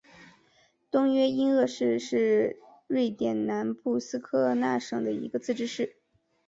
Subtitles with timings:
[0.89, 2.57] 东约因厄市是
[2.87, 5.97] 瑞典南部斯科讷省的一个自治市。